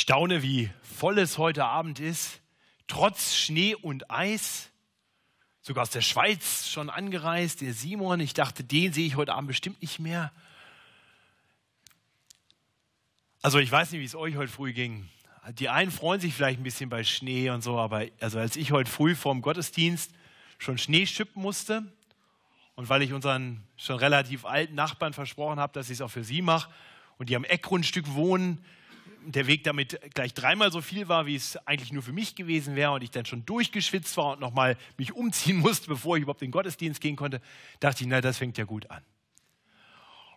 [0.00, 2.40] Ich staune, wie voll es heute Abend ist,
[2.86, 4.70] trotz Schnee und Eis.
[5.60, 8.18] Sogar aus der Schweiz schon angereist, der Simon.
[8.20, 10.32] Ich dachte, den sehe ich heute Abend bestimmt nicht mehr.
[13.42, 15.06] Also ich weiß nicht, wie es euch heute früh ging.
[15.58, 18.72] Die einen freuen sich vielleicht ein bisschen bei Schnee und so, aber also als ich
[18.72, 20.12] heute früh vorm Gottesdienst
[20.56, 21.84] schon Schnee schippen musste
[22.74, 26.24] und weil ich unseren schon relativ alten Nachbarn versprochen habe, dass ich es auch für
[26.24, 26.70] sie mache
[27.18, 28.64] und die am Eckgrundstück wohnen,
[29.26, 32.76] der Weg damit gleich dreimal so viel war, wie es eigentlich nur für mich gewesen
[32.76, 36.42] wäre und ich dann schon durchgeschwitzt war und nochmal mich umziehen musste, bevor ich überhaupt
[36.42, 37.40] in den Gottesdienst gehen konnte,
[37.80, 39.02] dachte ich, na, das fängt ja gut an.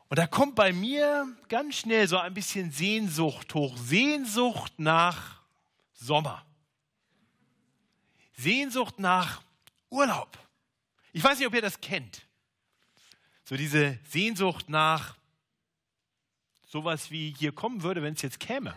[0.09, 5.41] Und da kommt bei mir ganz schnell so ein bisschen Sehnsucht hoch, Sehnsucht nach
[5.93, 6.45] Sommer,
[8.37, 9.41] Sehnsucht nach
[9.89, 10.37] Urlaub.
[11.13, 12.27] Ich weiß nicht, ob ihr das kennt.
[13.43, 15.17] So diese Sehnsucht nach
[16.73, 18.75] sowas wie hier kommen würde, wenn es jetzt käme.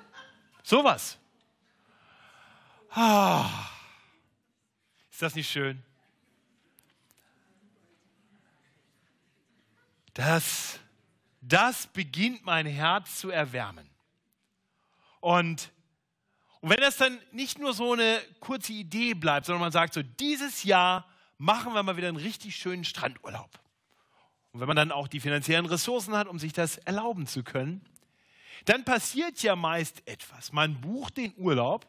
[0.62, 1.18] Sowas.
[2.90, 3.70] Ah,
[5.10, 5.82] ist das nicht schön?
[10.12, 10.78] Das,
[11.40, 13.88] das beginnt mein Herz zu erwärmen.
[15.20, 15.72] Und,
[16.60, 20.02] und wenn das dann nicht nur so eine kurze Idee bleibt, sondern man sagt so,
[20.02, 21.08] dieses Jahr
[21.38, 23.58] machen wir mal wieder einen richtig schönen Strandurlaub.
[24.56, 27.82] Und wenn man dann auch die finanziellen Ressourcen hat, um sich das erlauben zu können,
[28.64, 30.50] dann passiert ja meist etwas.
[30.50, 31.86] Man bucht den Urlaub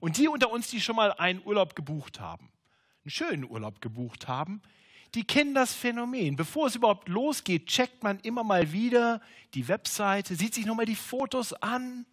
[0.00, 2.52] und die unter uns, die schon mal einen Urlaub gebucht haben,
[3.04, 4.60] einen schönen Urlaub gebucht haben,
[5.14, 6.36] die kennen das Phänomen.
[6.36, 9.22] Bevor es überhaupt losgeht, checkt man immer mal wieder
[9.54, 12.04] die Webseite, sieht sich nochmal die Fotos an,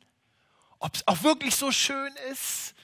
[0.79, 2.75] ob es auch wirklich so schön ist.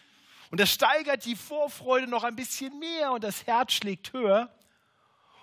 [0.52, 4.54] Und das steigert die Vorfreude noch ein bisschen mehr und das Herz schlägt höher.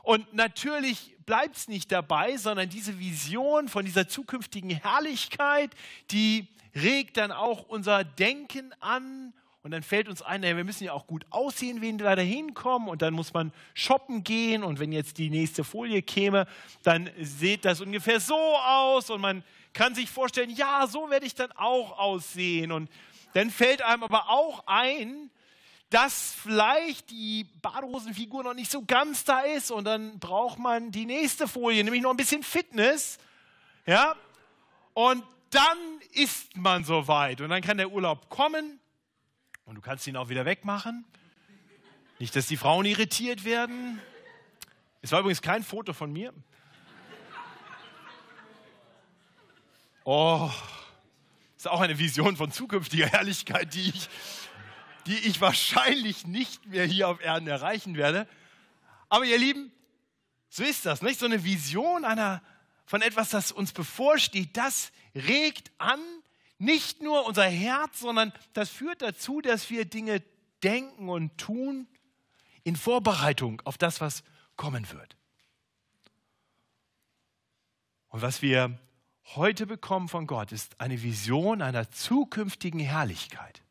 [0.03, 5.71] Und natürlich bleibt es nicht dabei, sondern diese Vision von dieser zukünftigen Herrlichkeit,
[6.11, 9.33] die regt dann auch unser Denken an.
[9.63, 12.89] Und dann fällt uns ein, wir müssen ja auch gut aussehen, wenn wir da hinkommen.
[12.89, 14.65] Und dann muss man shoppen gehen.
[14.65, 16.47] Und wenn jetzt die nächste Folie käme,
[16.83, 19.11] dann sieht das ungefähr so aus.
[19.11, 19.45] Und man
[19.75, 22.73] kann sich vorstellen, ja, so werde ich dann auch aussehen.
[22.73, 22.91] Und
[23.35, 25.31] dann fällt einem aber auch ein,
[25.91, 31.05] dass vielleicht die Badehosenfigur noch nicht so ganz da ist und dann braucht man die
[31.05, 33.19] nächste Folie, nämlich noch ein bisschen Fitness.
[33.87, 34.15] Ja?
[34.95, 35.79] Und dann
[36.13, 38.79] ist man soweit und dann kann der Urlaub kommen
[39.65, 41.05] und du kannst ihn auch wieder wegmachen.
[42.21, 44.01] Nicht, dass die Frauen irritiert werden.
[45.03, 46.33] Es war übrigens kein Foto von mir.
[50.05, 50.51] Oh,
[51.57, 54.09] ist auch eine Vision von zukünftiger Herrlichkeit, die ich
[55.07, 58.27] die ich wahrscheinlich nicht mehr hier auf Erden erreichen werde.
[59.09, 59.73] Aber ihr Lieben,
[60.49, 61.21] so ist das, nicht?
[61.21, 62.43] So eine Vision einer,
[62.85, 66.01] von etwas, das uns bevorsteht, das regt an,
[66.59, 70.23] nicht nur unser Herz, sondern das führt dazu, dass wir Dinge
[70.63, 71.89] denken und tun
[72.65, 74.23] in Vorbereitung auf das, was
[74.57, 75.17] kommen wird.
[78.09, 78.79] Und was wir
[79.37, 83.63] heute bekommen von Gott, ist eine Vision einer zukünftigen Herrlichkeit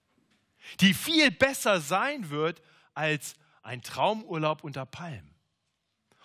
[0.79, 2.61] die viel besser sein wird
[2.93, 5.35] als ein Traumurlaub unter Palmen.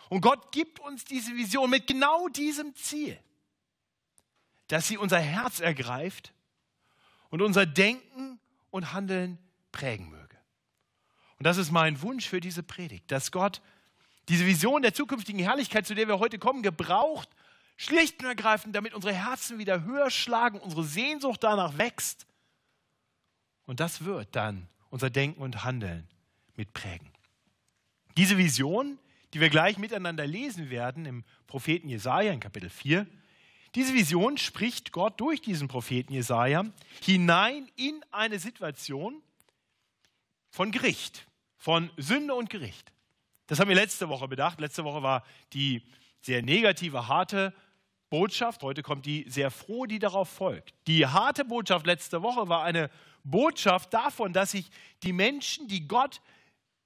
[0.09, 3.19] Und Gott gibt uns diese Vision mit genau diesem Ziel,
[4.69, 6.33] dass sie unser Herz ergreift
[7.31, 8.39] und unser Denken
[8.71, 9.39] und Handeln
[9.73, 10.37] prägen möge.
[11.39, 13.61] Und das ist mein Wunsch für diese Predigt, dass Gott
[14.29, 17.29] diese Vision der zukünftigen Herrlichkeit, zu der wir heute kommen, gebraucht,
[17.77, 22.27] schlicht und ergreifend, damit unsere Herzen wieder höher schlagen, unsere Sehnsucht danach wächst
[23.67, 26.09] und das wird dann unser Denken und Handeln
[26.57, 27.09] mitprägen.
[28.17, 28.99] Diese Vision,
[29.33, 33.07] die wir gleich miteinander lesen werden im Propheten Jesaja in Kapitel 4,
[33.75, 36.65] diese Vision spricht Gott durch diesen Propheten Jesaja
[37.03, 39.21] hinein in eine Situation
[40.51, 41.27] von Gericht,
[41.57, 42.93] von Sünde und Gericht.
[43.49, 44.61] Das haben wir letzte Woche bedacht.
[44.61, 45.83] Letzte Woche war die
[46.21, 47.53] sehr negative, harte
[48.11, 48.63] Botschaft.
[48.63, 50.73] Heute kommt die sehr froh, die darauf folgt.
[50.87, 52.91] Die harte Botschaft letzte Woche war eine
[53.25, 54.71] Botschaft davon, dass sich
[55.03, 56.21] die Menschen, die Gott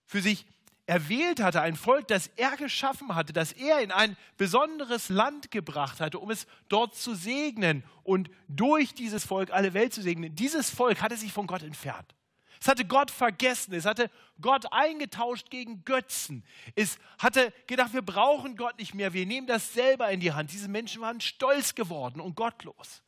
[0.07, 0.47] für sich
[0.87, 6.01] erwählt hatte, ein Volk, das er geschaffen hatte, das er in ein besonderes Land gebracht
[6.01, 10.35] hatte, um es dort zu segnen und durch dieses Volk alle Welt zu segnen.
[10.35, 12.15] Dieses Volk hatte sich von Gott entfernt.
[12.61, 16.43] Es hatte Gott vergessen, es hatte Gott eingetauscht gegen Götzen.
[16.75, 20.53] Es hatte gedacht, wir brauchen Gott nicht mehr, wir nehmen das selber in die Hand.
[20.53, 23.03] Diese Menschen waren stolz geworden und gottlos.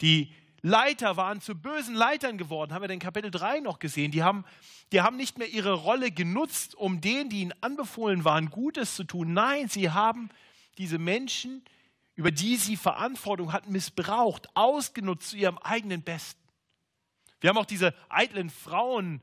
[0.00, 4.12] Die Leiter waren zu bösen Leitern geworden, haben wir in Kapitel 3 noch gesehen.
[4.12, 4.44] Die haben,
[4.92, 9.02] die haben nicht mehr ihre Rolle genutzt, um denen, die ihnen anbefohlen waren, Gutes zu
[9.02, 9.32] tun.
[9.32, 10.30] Nein, sie haben
[10.78, 11.64] diese Menschen,
[12.14, 16.40] über die sie Verantwortung hatten, missbraucht, ausgenutzt zu ihrem eigenen Besten.
[17.40, 19.20] Wir haben auch diese eitlen Frauen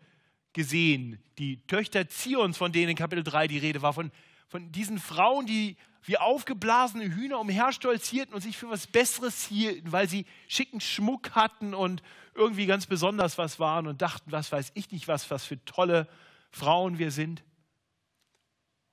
[0.51, 4.11] gesehen, die Töchter Zions, von denen in Kapitel 3 die Rede war, von,
[4.49, 10.09] von diesen Frauen, die wie aufgeblasene Hühner umherstolzierten und sich für was Besseres hielten, weil
[10.09, 12.01] sie schicken Schmuck hatten und
[12.33, 16.07] irgendwie ganz besonders was waren und dachten, was weiß ich nicht, was, was für tolle
[16.51, 17.43] Frauen wir sind.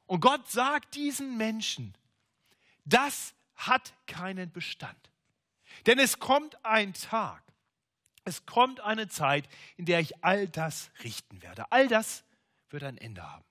[0.05, 1.97] Und Gott sagt diesen Menschen,
[2.85, 5.11] das hat keinen Bestand.
[5.87, 7.43] Denn es kommt ein Tag,
[8.25, 11.71] es kommt eine Zeit, in der ich all das richten werde.
[11.73, 12.25] All das
[12.69, 13.46] wird ein Ende haben.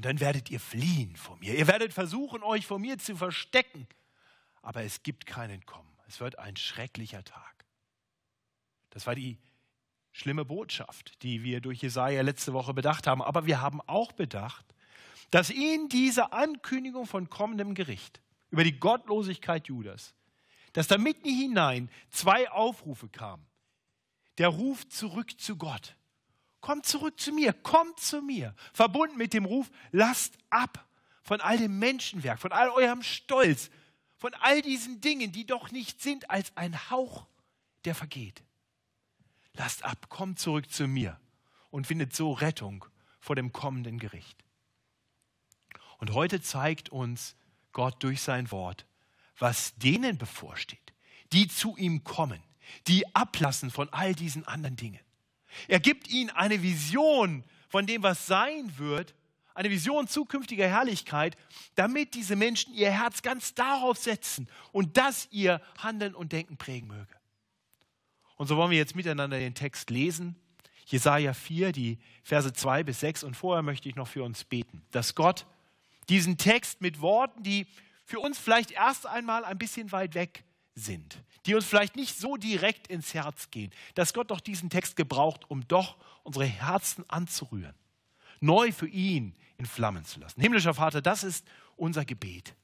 [0.00, 1.54] Und dann werdet ihr fliehen vor mir.
[1.54, 3.86] Ihr werdet versuchen, euch vor mir zu verstecken.
[4.62, 5.92] Aber es gibt keinen Kommen.
[6.08, 7.66] Es wird ein schrecklicher Tag.
[8.88, 9.36] Das war die
[10.10, 13.20] schlimme Botschaft, die wir durch Jesaja letzte Woche bedacht haben.
[13.20, 14.64] Aber wir haben auch bedacht,
[15.30, 20.14] dass ihn diese Ankündigung von kommendem Gericht über die Gottlosigkeit Judas,
[20.72, 23.44] dass da mitten hinein zwei Aufrufe kamen.
[24.38, 25.94] Der Ruf zurück zu Gott
[26.60, 28.54] Kommt zurück zu mir, kommt zu mir.
[28.72, 30.86] Verbunden mit dem Ruf, lasst ab
[31.22, 33.70] von all dem Menschenwerk, von all eurem Stolz,
[34.16, 37.26] von all diesen Dingen, die doch nicht sind als ein Hauch,
[37.84, 38.42] der vergeht.
[39.54, 41.18] Lasst ab, kommt zurück zu mir
[41.70, 42.84] und findet so Rettung
[43.20, 44.44] vor dem kommenden Gericht.
[45.98, 47.36] Und heute zeigt uns
[47.72, 48.86] Gott durch sein Wort,
[49.38, 50.92] was denen bevorsteht,
[51.32, 52.42] die zu ihm kommen,
[52.86, 55.00] die ablassen von all diesen anderen Dingen.
[55.68, 59.14] Er gibt ihnen eine Vision von dem, was sein wird,
[59.54, 61.36] eine Vision zukünftiger Herrlichkeit,
[61.74, 66.88] damit diese Menschen ihr Herz ganz darauf setzen und das ihr Handeln und Denken prägen
[66.88, 67.14] möge.
[68.36, 70.34] Und so wollen wir jetzt miteinander den Text lesen.
[70.86, 73.24] Jesaja 4, die Verse 2 bis 6.
[73.24, 75.46] Und vorher möchte ich noch für uns beten, dass Gott
[76.08, 77.66] diesen Text mit Worten, die
[78.04, 80.44] für uns vielleicht erst einmal ein bisschen weit weg
[80.74, 84.96] sind, die uns vielleicht nicht so direkt ins Herz gehen, dass Gott doch diesen Text
[84.96, 87.74] gebraucht, um doch unsere Herzen anzurühren,
[88.40, 90.40] neu für ihn in Flammen zu lassen.
[90.40, 91.46] Himmlischer Vater, das ist
[91.76, 92.54] unser Gebet.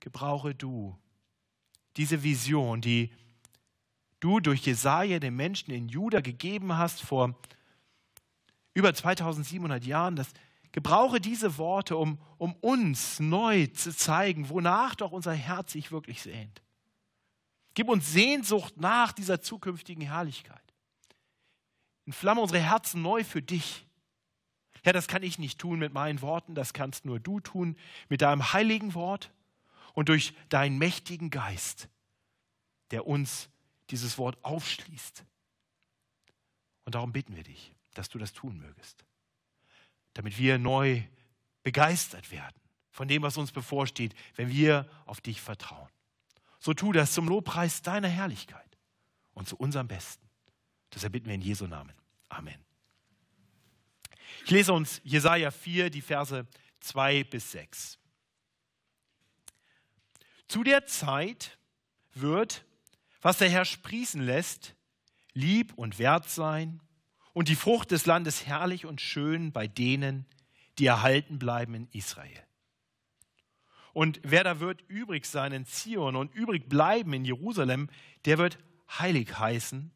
[0.00, 0.98] Gebrauche du
[1.96, 3.12] diese Vision, die
[4.20, 7.34] du durch Jesaja den Menschen in Juda gegeben hast vor
[8.74, 10.28] über 2700 Jahren, dass
[10.72, 16.22] gebrauche diese Worte, um, um uns neu zu zeigen, wonach doch unser Herz sich wirklich
[16.22, 16.62] sehnt.
[17.80, 20.60] Gib uns Sehnsucht nach dieser zukünftigen Herrlichkeit.
[22.04, 23.86] Entflamme unsere Herzen neu für dich.
[24.82, 27.78] Herr, das kann ich nicht tun mit meinen Worten, das kannst nur du tun
[28.10, 29.32] mit deinem heiligen Wort
[29.94, 31.88] und durch deinen mächtigen Geist,
[32.90, 33.48] der uns
[33.88, 35.24] dieses Wort aufschließt.
[36.84, 39.06] Und darum bitten wir dich, dass du das tun mögest,
[40.12, 41.02] damit wir neu
[41.62, 42.60] begeistert werden
[42.90, 45.88] von dem, was uns bevorsteht, wenn wir auf dich vertrauen
[46.60, 48.78] so tu das zum Lobpreis deiner Herrlichkeit
[49.32, 50.28] und zu unserem Besten.
[50.90, 51.94] Das erbitten wir in Jesu Namen.
[52.28, 52.62] Amen.
[54.44, 56.46] Ich lese uns Jesaja 4, die Verse
[56.80, 57.98] 2 bis 6.
[60.48, 61.58] Zu der Zeit
[62.14, 62.64] wird,
[63.22, 64.74] was der Herr sprießen lässt,
[65.32, 66.80] lieb und wert sein
[67.32, 70.26] und die Frucht des Landes herrlich und schön bei denen,
[70.78, 72.44] die erhalten bleiben in Israel.
[73.92, 77.88] Und wer da wird übrig sein in Zion und übrig bleiben in Jerusalem,
[78.24, 78.58] der wird
[78.98, 79.90] heilig heißen,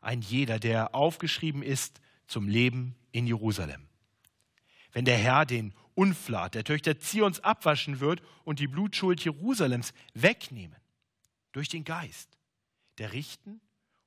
[0.00, 3.88] ein jeder, der aufgeschrieben ist zum Leben in Jerusalem.
[4.92, 10.76] Wenn der Herr den Unflat der Töchter Zions abwaschen wird und die Blutschuld Jerusalems wegnehmen,
[11.52, 12.38] durch den Geist,
[12.98, 13.60] der richten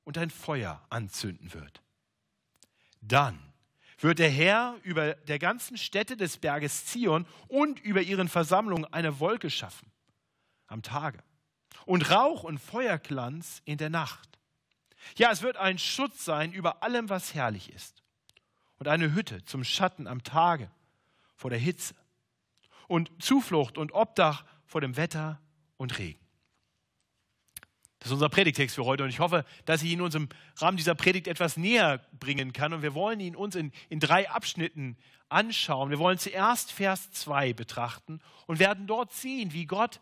[0.03, 1.81] und ein Feuer anzünden wird.
[3.01, 3.50] Dann
[4.03, 9.19] wird der Herr über der ganzen Stätte des Berges Zion und über ihren Versammlungen eine
[9.19, 9.91] Wolke schaffen
[10.67, 11.19] am Tage
[11.85, 14.39] und Rauch und Feuerglanz in der Nacht.
[15.17, 18.03] Ja, es wird ein Schutz sein über allem, was herrlich ist
[18.77, 20.71] und eine Hütte zum Schatten am Tage
[21.35, 21.95] vor der Hitze
[22.87, 25.41] und Zuflucht und Obdach vor dem Wetter
[25.77, 26.20] und Regen.
[28.01, 30.27] Das ist unser Predigtext für heute und ich hoffe, dass ich ihn uns im
[30.57, 32.73] Rahmen dieser Predigt etwas näher bringen kann.
[32.73, 34.97] Und wir wollen ihn uns in, in drei Abschnitten
[35.29, 35.91] anschauen.
[35.91, 39.99] Wir wollen zuerst Vers 2 betrachten und werden dort sehen, wie Gott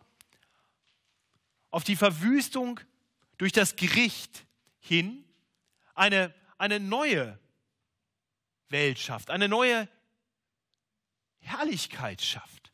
[1.72, 2.80] auf die Verwüstung
[3.38, 4.46] durch das Gericht
[4.80, 5.26] hin
[5.94, 7.38] eine, eine neue
[8.70, 9.90] Welt schafft, eine neue
[11.40, 12.72] Herrlichkeit schafft.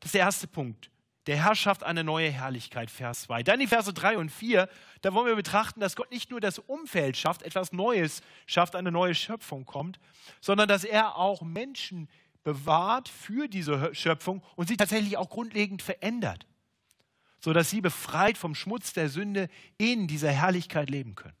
[0.00, 0.90] Das ist der erste Punkt
[1.26, 3.42] der Herrschaft eine neue Herrlichkeit, Vers 2.
[3.42, 4.68] Dann die Verse 3 und 4,
[5.02, 8.90] da wollen wir betrachten, dass Gott nicht nur das Umfeld schafft, etwas Neues schafft, eine
[8.90, 10.00] neue Schöpfung kommt,
[10.40, 12.08] sondern dass er auch Menschen
[12.42, 16.46] bewahrt für diese Schöpfung und sie tatsächlich auch grundlegend verändert.
[17.42, 21.36] sodass sie befreit vom Schmutz der Sünde in dieser Herrlichkeit leben können.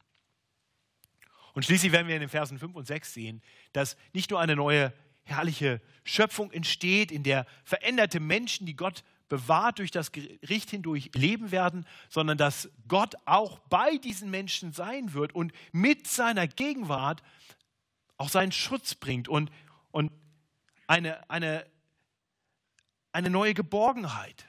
[1.54, 4.56] Und schließlich werden wir in den Versen 5 und 6 sehen, dass nicht nur eine
[4.56, 11.10] neue herrliche Schöpfung entsteht, in der veränderte Menschen, die Gott bewahrt durch das Gericht hindurch
[11.14, 17.22] leben werden, sondern dass Gott auch bei diesen Menschen sein wird und mit seiner Gegenwart
[18.16, 19.50] auch seinen Schutz bringt und,
[19.90, 20.12] und
[20.86, 21.66] eine, eine,
[23.12, 24.44] eine neue Geborgenheit,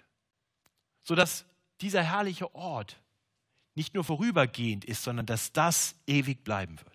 [1.03, 1.46] sodass
[1.82, 3.00] dieser herrliche Ort
[3.75, 6.94] nicht nur vorübergehend ist, sondern dass das ewig bleiben wird.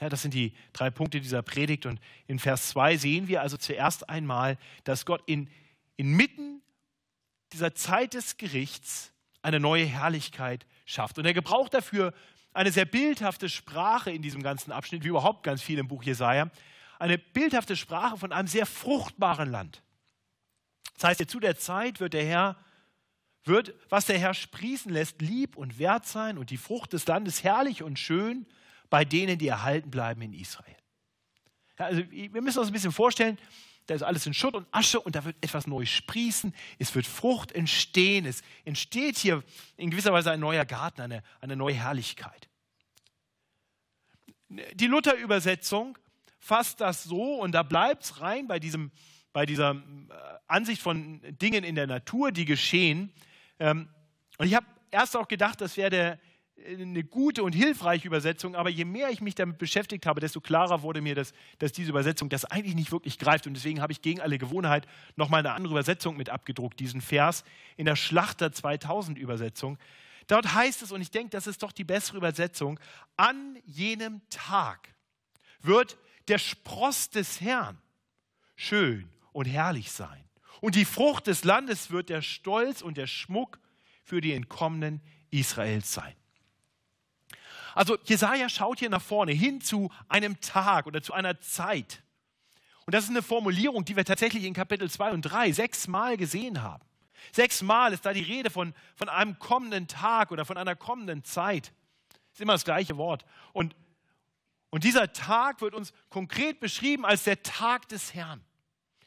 [0.00, 1.84] Ja, das sind die drei Punkte dieser Predigt.
[1.84, 5.50] Und in Vers 2 sehen wir also zuerst einmal, dass Gott in,
[6.00, 6.62] inmitten
[7.52, 11.18] dieser Zeit des Gerichts eine neue Herrlichkeit schafft.
[11.18, 12.14] Und er gebraucht dafür
[12.54, 16.50] eine sehr bildhafte Sprache in diesem ganzen Abschnitt, wie überhaupt ganz viel im Buch Jesaja.
[16.98, 19.82] Eine bildhafte Sprache von einem sehr fruchtbaren Land.
[20.94, 22.56] Das heißt, zu der Zeit wird der Herr,
[23.44, 27.44] wird, was der Herr sprießen lässt, lieb und wert sein und die Frucht des Landes
[27.44, 28.46] herrlich und schön
[28.88, 30.76] bei denen, die erhalten bleiben in Israel.
[31.76, 33.38] Also wir müssen uns ein bisschen vorstellen,
[33.90, 37.06] da ist alles in Schutt und Asche und da wird etwas Neues sprießen, es wird
[37.06, 39.42] Frucht entstehen, es entsteht hier
[39.76, 42.48] in gewisser Weise ein neuer Garten, eine, eine neue Herrlichkeit.
[44.48, 45.98] Die Luther-Übersetzung
[46.38, 48.92] fasst das so und da bleibt es rein bei, diesem,
[49.32, 49.78] bei dieser äh,
[50.46, 53.12] Ansicht von Dingen in der Natur, die geschehen.
[53.58, 53.88] Ähm,
[54.38, 56.20] und ich habe erst auch gedacht, das wäre der
[56.66, 60.82] eine gute und hilfreiche Übersetzung, aber je mehr ich mich damit beschäftigt habe, desto klarer
[60.82, 63.46] wurde mir, dass, dass diese Übersetzung das eigentlich nicht wirklich greift.
[63.46, 64.86] Und deswegen habe ich gegen alle Gewohnheit
[65.16, 67.44] nochmal eine andere Übersetzung mit abgedruckt, diesen Vers
[67.76, 69.78] in der Schlachter 2000 Übersetzung.
[70.26, 72.78] Dort heißt es, und ich denke, das ist doch die bessere Übersetzung,
[73.16, 74.94] an jenem Tag
[75.60, 75.98] wird
[76.28, 77.78] der Spross des Herrn
[78.54, 80.24] schön und herrlich sein.
[80.60, 83.58] Und die Frucht des Landes wird der Stolz und der Schmuck
[84.04, 85.00] für die Entkommenen
[85.30, 86.14] Israels sein.
[87.74, 92.02] Also Jesaja schaut hier nach vorne hin zu einem Tag oder zu einer Zeit.
[92.86, 96.62] Und das ist eine Formulierung, die wir tatsächlich in Kapitel 2 und 3 sechsmal gesehen
[96.62, 96.84] haben.
[97.32, 101.72] Sechsmal ist da die Rede von, von einem kommenden Tag oder von einer kommenden Zeit.
[102.32, 103.24] Ist immer das gleiche Wort.
[103.52, 103.76] Und,
[104.70, 108.42] und dieser Tag wird uns konkret beschrieben als der Tag des Herrn.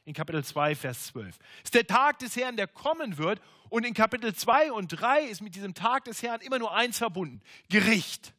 [0.06, 1.38] In Kapitel 2, Vers 12.
[1.58, 3.42] Es ist der Tag des Herrn, der kommen wird.
[3.70, 6.98] Und in Kapitel 2 und 3 ist mit diesem Tag des Herrn immer nur eins
[6.98, 8.34] verbunden: Gericht.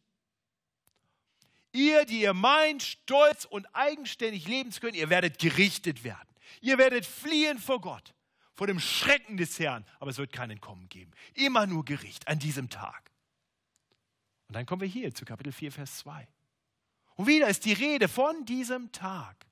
[1.74, 6.28] Ihr, die ihr meint, stolz und eigenständig leben zu können, ihr werdet gerichtet werden.
[6.60, 8.14] Ihr werdet fliehen vor Gott,
[8.54, 11.10] vor dem Schrecken des Herrn, aber es wird kein Entkommen geben.
[11.34, 13.10] Immer nur Gericht an diesem Tag.
[14.46, 16.28] Und dann kommen wir hier zu Kapitel 4, Vers 2.
[17.16, 19.44] Und wieder ist die Rede von diesem Tag.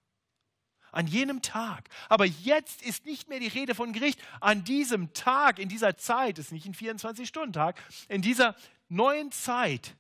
[0.93, 1.89] An jenem Tag.
[2.09, 4.21] Aber jetzt ist nicht mehr die Rede von Gericht.
[4.41, 8.55] An diesem Tag, in dieser Zeit, ist nicht ein 24-Stunden-Tag, in dieser
[8.89, 9.97] neuen Zeit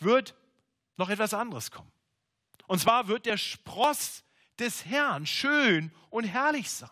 [0.00, 0.34] wird
[1.00, 1.90] noch etwas anderes kommen.
[2.68, 4.22] Und zwar wird der Spross
[4.60, 6.90] des Herrn schön und herrlich sein.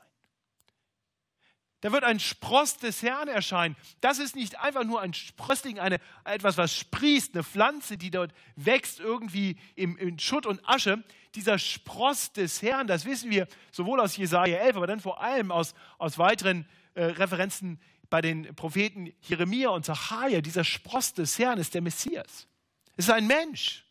[1.80, 3.76] Da wird ein Spross des Herrn erscheinen.
[4.00, 8.32] Das ist nicht einfach nur ein Sprössling, eine, etwas, was sprießt, eine Pflanze, die dort
[8.56, 11.04] wächst irgendwie im, in Schutt und Asche.
[11.36, 15.52] Dieser Spross des Herrn, das wissen wir sowohl aus Jesaja 11, aber dann vor allem
[15.52, 20.40] aus, aus weiteren äh, Referenzen bei den Propheten Jeremia und Zachariah.
[20.40, 22.48] Dieser Spross des Herrn ist der Messias.
[22.96, 23.84] Es ist ein Mensch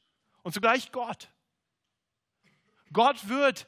[0.47, 1.29] und zugleich Gott.
[2.93, 3.67] Gott wird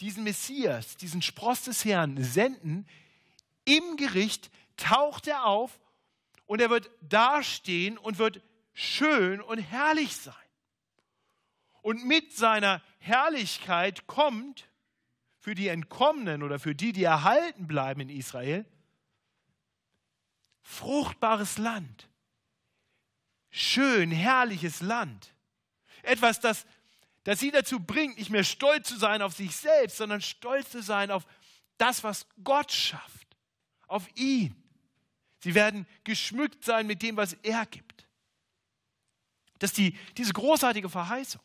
[0.00, 2.88] diesen Messias, diesen Spross des Herrn senden.
[3.66, 5.78] Im Gericht taucht er auf
[6.46, 8.40] und er wird dastehen und wird
[8.72, 10.34] schön und herrlich sein.
[11.82, 14.70] Und mit seiner Herrlichkeit kommt
[15.36, 18.64] für die Entkommenen oder für die, die erhalten bleiben in Israel,
[20.62, 22.08] fruchtbares Land.
[23.50, 25.34] Schön, herrliches Land.
[26.02, 26.66] Etwas, das,
[27.24, 30.82] das sie dazu bringt, nicht mehr stolz zu sein auf sich selbst, sondern stolz zu
[30.82, 31.26] sein auf
[31.76, 33.36] das, was Gott schafft,
[33.86, 34.54] auf ihn.
[35.40, 38.06] Sie werden geschmückt sein mit dem, was er gibt.
[39.58, 41.42] Das ist die, diese großartige Verheißung.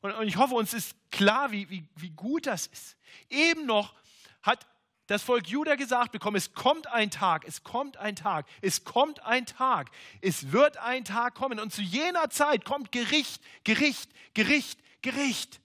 [0.00, 2.96] Und, und ich hoffe, uns ist klar, wie, wie, wie gut das ist.
[3.30, 3.94] Eben noch
[4.42, 4.66] hat
[5.12, 9.22] das Volk Juda gesagt bekommen, es kommt ein Tag, es kommt ein Tag, es kommt
[9.22, 9.90] ein Tag,
[10.22, 11.60] es wird ein Tag kommen.
[11.60, 15.60] Und zu jener Zeit kommt Gericht, Gericht, Gericht, Gericht.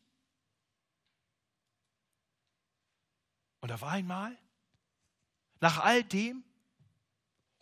[3.62, 4.38] Und auf einmal,
[5.62, 6.44] nach all dem,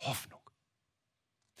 [0.00, 0.40] Hoffnung.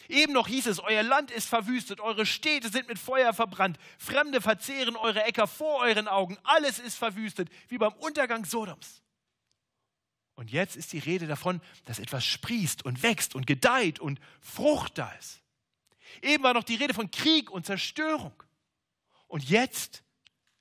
[0.08, 4.40] Eben noch hieß es, euer Land ist verwüstet, eure Städte sind mit Feuer verbrannt, Fremde
[4.40, 9.02] verzehren eure Äcker vor euren Augen, alles ist verwüstet, wie beim Untergang Sodoms.
[10.36, 14.98] Und jetzt ist die Rede davon, dass etwas sprießt und wächst und gedeiht und Frucht
[14.98, 15.42] da ist.
[16.22, 18.42] Eben war noch die Rede von Krieg und Zerstörung.
[19.26, 20.04] Und jetzt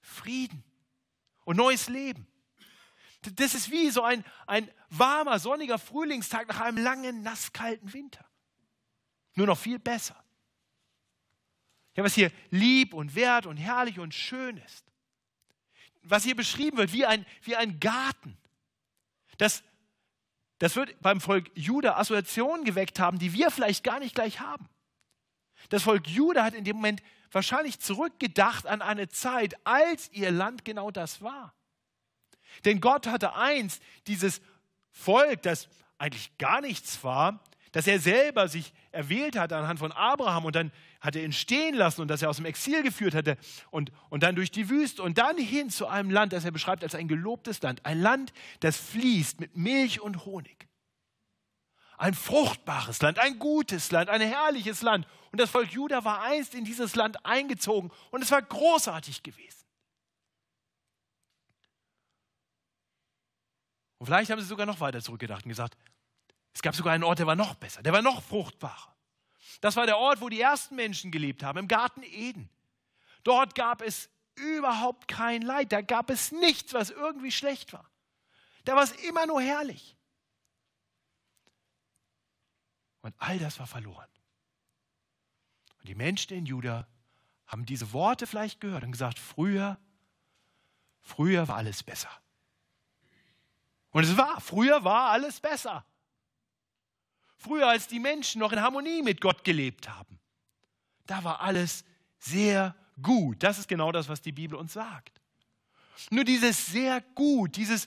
[0.02, 0.64] Frieden
[1.44, 2.26] und neues Leben.
[3.22, 8.26] Das ist wie so ein, ein warmer, sonniger Frühlingstag nach einem langen, nasskalten Winter.
[9.34, 10.24] Nur noch viel besser.
[11.96, 14.86] Ja, was hier lieb und wert und herrlich und schön ist.
[16.04, 18.38] Was hier beschrieben wird, wie ein, wie ein Garten.
[19.38, 19.64] Das,
[20.60, 24.68] das wird beim Volk Juda Assoziationen geweckt haben, die wir vielleicht gar nicht gleich haben.
[25.70, 27.02] Das Volk Juda hat in dem Moment
[27.32, 31.54] wahrscheinlich zurückgedacht an eine Zeit, als ihr Land genau das war.
[32.64, 34.42] Denn Gott hatte einst dieses
[34.92, 40.46] Volk, das eigentlich gar nichts war, das er selber sich erwählt hat anhand von Abraham
[40.46, 40.72] und dann
[41.06, 43.38] hat er ihn stehen lassen und das er aus dem Exil geführt hatte
[43.72, 46.84] und, und dann durch die Wüste und dann hin zu einem Land, das er beschreibt
[46.84, 47.86] als ein gelobtes Land.
[47.86, 50.68] Ein Land, das fließt mit Milch und Honig.
[51.98, 55.08] Ein fruchtbares Land, ein gutes Land, ein herrliches Land.
[55.32, 59.66] Und das Volk Juda war einst in dieses Land eingezogen und es war großartig gewesen.
[63.98, 65.78] Und vielleicht haben sie sogar noch weiter zurückgedacht und gesagt,
[66.54, 68.95] es gab sogar einen Ort, der war noch besser, der war noch fruchtbarer.
[69.62, 72.50] Das war der Ort, wo die ersten Menschen gelebt haben, im Garten Eden.
[73.24, 77.90] Dort gab es überhaupt kein Leid, da gab es nichts, was irgendwie schlecht war.
[78.66, 79.96] Da war es immer nur herrlich.
[83.02, 84.10] Und all das war verloren.
[85.80, 86.88] Und die Menschen in Juda
[87.46, 89.78] haben diese Worte vielleicht gehört und gesagt, früher,
[91.02, 92.10] früher war alles besser.
[93.92, 95.86] Und es war, früher war alles besser.
[97.46, 100.20] Früher, als die Menschen noch in Harmonie mit Gott gelebt haben,
[101.06, 101.86] da war alles
[102.18, 103.44] sehr gut.
[103.44, 105.22] Das ist genau das, was die Bibel uns sagt.
[106.10, 107.86] Nur dieses sehr gut, dieses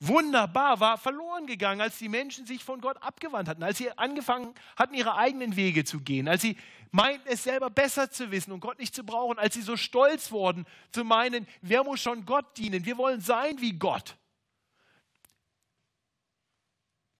[0.00, 4.54] wunderbar war verloren gegangen, als die Menschen sich von Gott abgewandt hatten, als sie angefangen
[4.76, 6.58] hatten, ihre eigenen Wege zu gehen, als sie
[6.90, 10.30] meinten, es selber besser zu wissen und Gott nicht zu brauchen, als sie so stolz
[10.30, 12.84] wurden, zu meinen, wer muss schon Gott dienen?
[12.84, 14.18] Wir wollen sein wie Gott.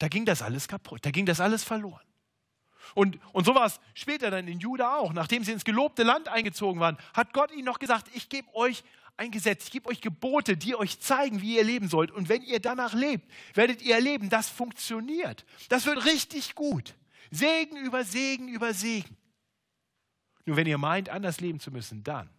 [0.00, 2.02] Da ging das alles kaputt, da ging das alles verloren.
[2.94, 5.12] Und, und so war es später dann in Juda auch.
[5.12, 8.82] Nachdem sie ins gelobte Land eingezogen waren, hat Gott ihnen noch gesagt, ich gebe euch
[9.18, 12.10] ein Gesetz, ich gebe euch Gebote, die euch zeigen, wie ihr leben sollt.
[12.10, 15.44] Und wenn ihr danach lebt, werdet ihr erleben, das funktioniert.
[15.68, 16.94] Das wird richtig gut.
[17.30, 19.18] Segen über Segen über Segen.
[20.46, 22.30] Nur wenn ihr meint, anders leben zu müssen, dann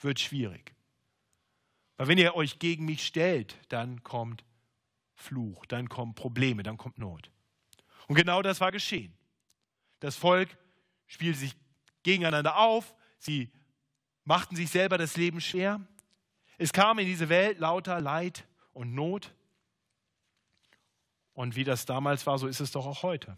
[0.00, 0.74] wird es schwierig.
[1.98, 4.42] Weil wenn ihr euch gegen mich stellt, dann kommt
[5.24, 7.30] Fluch, dann kommen Probleme, dann kommt Not.
[8.06, 9.16] Und genau das war geschehen.
[10.00, 10.56] Das Volk
[11.06, 11.56] spielte sich
[12.02, 13.50] gegeneinander auf, sie
[14.24, 15.80] machten sich selber das Leben schwer.
[16.58, 19.34] Es kam in diese Welt lauter Leid und Not.
[21.32, 23.36] Und wie das damals war, so ist es doch auch heute.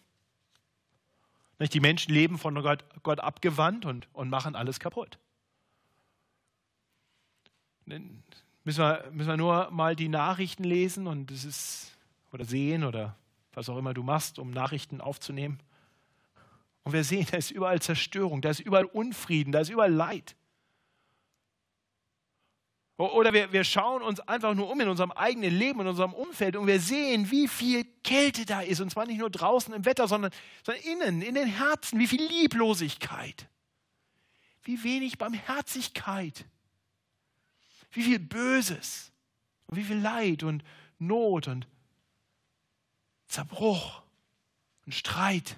[1.58, 5.18] Die Menschen leben von Gott, Gott abgewandt und, und machen alles kaputt
[8.66, 11.96] müssen wir, müssen wir nur mal die Nachrichten lesen und es ist,
[12.32, 13.16] oder sehen oder
[13.54, 15.60] was auch immer du machst, um Nachrichten aufzunehmen.
[16.82, 20.34] Und wir sehen, da ist überall Zerstörung, da ist überall Unfrieden, da ist überall Leid.
[22.96, 26.56] Oder wir, wir schauen uns einfach nur um in unserem eigenen Leben, in unserem Umfeld
[26.56, 28.80] und wir sehen, wie viel Kälte da ist.
[28.80, 30.32] Und zwar nicht nur draußen im Wetter, sondern,
[30.64, 33.48] sondern innen, in den Herzen, wie viel Lieblosigkeit,
[34.64, 36.46] wie wenig Barmherzigkeit
[37.96, 39.10] wie viel Böses
[39.66, 40.62] und wie viel Leid und
[40.98, 41.66] Not und
[43.26, 44.02] Zerbruch
[44.84, 45.56] und Streit.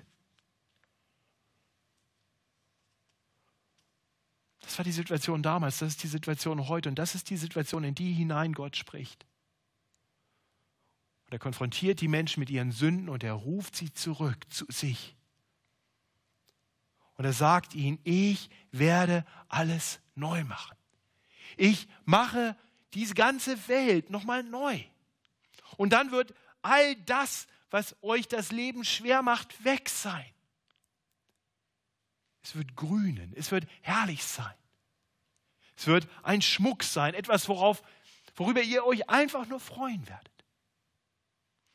[4.60, 7.84] Das war die Situation damals, das ist die Situation heute und das ist die Situation,
[7.84, 9.26] in die hinein Gott spricht.
[11.26, 15.16] Und er konfrontiert die Menschen mit ihren Sünden und er ruft sie zurück zu sich.
[17.16, 20.77] Und er sagt ihnen, ich werde alles neu machen.
[21.58, 22.56] Ich mache
[22.94, 24.80] diese ganze Welt nochmal neu.
[25.76, 30.24] Und dann wird all das, was euch das Leben schwer macht, weg sein.
[32.42, 34.54] Es wird grünen, es wird herrlich sein.
[35.76, 37.82] Es wird ein Schmuck sein, etwas, worauf,
[38.36, 40.32] worüber ihr euch einfach nur freuen werdet.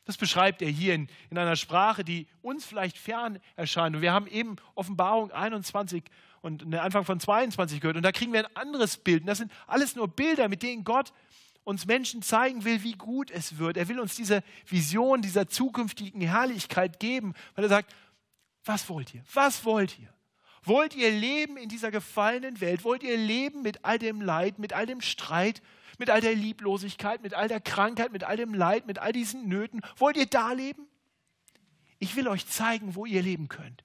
[0.04, 3.96] Das beschreibt er hier in, in einer Sprache, die uns vielleicht fern erscheint.
[3.96, 6.04] Und wir haben eben Offenbarung 21
[6.44, 7.96] und den Anfang von 22 gehört.
[7.96, 9.22] Und da kriegen wir ein anderes Bild.
[9.22, 11.12] Und das sind alles nur Bilder, mit denen Gott
[11.64, 13.78] uns Menschen zeigen will, wie gut es wird.
[13.78, 17.94] Er will uns diese Vision dieser zukünftigen Herrlichkeit geben, weil er sagt,
[18.66, 19.24] was wollt ihr?
[19.32, 20.12] Was wollt ihr?
[20.62, 22.84] Wollt ihr leben in dieser gefallenen Welt?
[22.84, 25.62] Wollt ihr leben mit all dem Leid, mit all dem Streit,
[25.98, 29.48] mit all der Lieblosigkeit, mit all der Krankheit, mit all dem Leid, mit all diesen
[29.48, 29.80] Nöten?
[29.96, 30.86] Wollt ihr da leben?
[31.98, 33.82] Ich will euch zeigen, wo ihr leben könnt.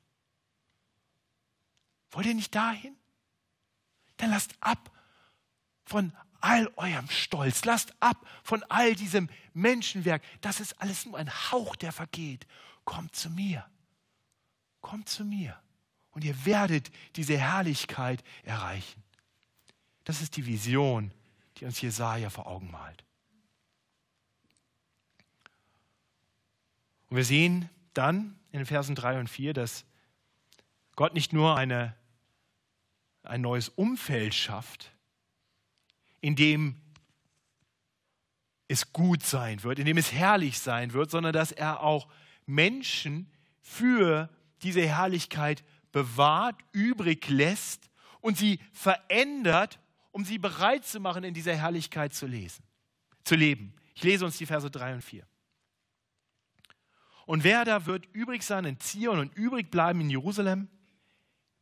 [2.11, 2.95] Wollt ihr nicht dahin?
[4.17, 4.91] Dann lasst ab
[5.85, 10.23] von all eurem Stolz, lasst ab von all diesem Menschenwerk.
[10.41, 12.47] Das ist alles nur ein Hauch, der vergeht.
[12.85, 13.65] Kommt zu mir.
[14.81, 15.59] Kommt zu mir.
[16.11, 19.03] Und ihr werdet diese Herrlichkeit erreichen.
[20.03, 21.11] Das ist die Vision,
[21.57, 23.03] die uns Jesaja vor Augen malt.
[27.09, 29.85] Und wir sehen dann in den Versen 3 und 4, dass
[30.99, 31.95] Gott nicht nur eine,
[33.23, 34.91] ein neues Umfeld schafft,
[36.19, 36.75] in dem
[38.67, 42.09] es gut sein wird, in dem es herrlich sein wird, sondern dass er auch
[42.45, 43.31] Menschen
[43.61, 44.27] für
[44.61, 49.79] diese Herrlichkeit bewahrt, übrig lässt und sie verändert,
[50.11, 52.65] um sie bereit zu machen, in dieser Herrlichkeit zu lesen,
[53.23, 53.73] zu leben.
[53.95, 55.25] Ich lese uns die Verse 3 und 4.
[57.25, 60.67] Und wer da wird übrig sein in Zion und übrig bleiben in Jerusalem,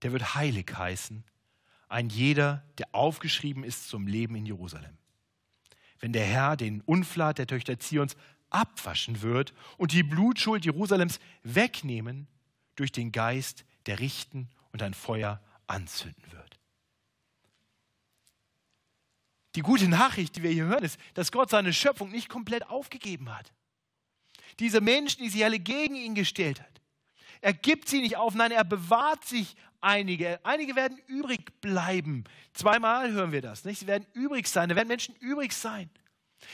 [0.02, 1.24] der wird heilig heißen,
[1.90, 4.98] ein jeder, der aufgeschrieben ist zum Leben in Jerusalem.
[6.00, 8.16] Wenn der Herr den Unflat der Töchter Zions
[8.50, 12.28] abwaschen wird und die Blutschuld Jerusalems wegnehmen
[12.76, 16.60] durch den Geist, der richten und ein Feuer anzünden wird.
[19.56, 23.36] Die gute Nachricht, die wir hier hören, ist, dass Gott seine Schöpfung nicht komplett aufgegeben
[23.36, 23.52] hat.
[24.60, 26.82] Diese Menschen, die sich alle gegen ihn gestellt hat,
[27.42, 29.56] er gibt sie nicht auf, nein, er bewahrt sich
[29.88, 30.40] einige.
[30.46, 32.26] Einige werden übrig bleiben.
[32.54, 33.64] Zweimal hören wir das.
[33.64, 33.80] Nicht?
[33.80, 34.70] Sie werden übrig sein.
[34.70, 35.90] Da werden Menschen übrig sein.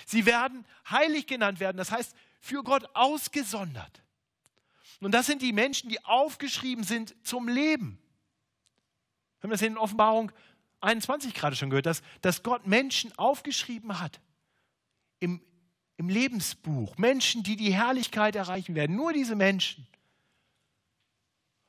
[0.06, 1.78] Sie werden heilig genannt werden.
[1.78, 4.04] Das heißt, für Gott ausgesondert.
[5.02, 8.00] Und das sind die Menschen, die aufgeschrieben sind zum Leben.
[9.40, 10.32] Wir haben das in Offenbarung
[10.80, 14.22] 21 gerade schon gehört, dass, dass Gott Menschen aufgeschrieben hat
[15.20, 15.42] im,
[15.98, 16.98] im Lebensbuch.
[16.98, 18.96] Menschen, die die Herrlichkeit erreichen werden.
[18.96, 19.88] Nur diese Menschen.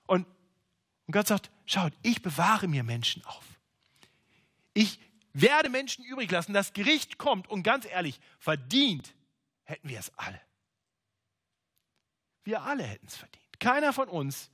[0.07, 0.27] Und,
[1.07, 3.44] und Gott sagt, schaut, ich bewahre mir Menschen auf.
[4.72, 4.98] Ich
[5.33, 9.14] werde Menschen übrig lassen, das Gericht kommt und ganz ehrlich, verdient
[9.64, 10.40] hätten wir es alle.
[12.44, 13.61] Wir alle hätten es verdient.
[13.61, 14.50] Keiner von uns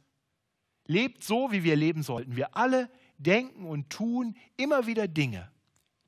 [0.87, 2.37] lebt so, wie wir leben sollten.
[2.37, 5.51] Wir alle denken und tun immer wieder Dinge,